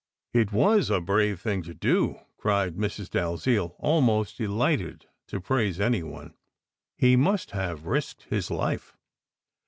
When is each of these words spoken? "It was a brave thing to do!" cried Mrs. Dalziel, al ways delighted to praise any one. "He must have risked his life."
"It 0.33 0.51
was 0.51 0.89
a 0.89 0.99
brave 0.99 1.39
thing 1.41 1.61
to 1.61 1.75
do!" 1.75 2.21
cried 2.37 2.75
Mrs. 2.75 3.07
Dalziel, 3.11 3.75
al 3.83 4.01
ways 4.01 4.33
delighted 4.33 5.05
to 5.27 5.39
praise 5.39 5.79
any 5.79 6.01
one. 6.01 6.33
"He 6.97 7.15
must 7.15 7.51
have 7.51 7.85
risked 7.85 8.23
his 8.23 8.49
life." 8.49 8.97